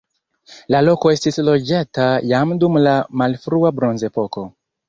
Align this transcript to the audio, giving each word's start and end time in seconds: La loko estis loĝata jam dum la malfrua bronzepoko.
La 0.75 0.79
loko 0.85 1.11
estis 1.15 1.37
loĝata 1.49 2.07
jam 2.31 2.57
dum 2.65 2.81
la 2.89 2.97
malfrua 3.23 3.73
bronzepoko. 3.83 4.49